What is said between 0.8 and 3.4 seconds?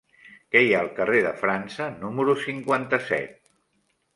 al carrer de França número cinquanta-set?